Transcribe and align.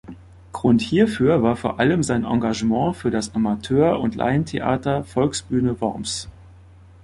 Grund 0.51 0.81
hierfür 0.81 1.43
war 1.43 1.55
vor 1.55 1.79
allem 1.79 2.01
sein 2.01 2.23
Engagement 2.25 2.95
für 2.95 3.11
das 3.11 3.35
Amateur- 3.35 3.99
und 3.99 4.15
Laientheater 4.15 5.03
Volksbühne 5.03 5.79
Worms. 5.79 6.27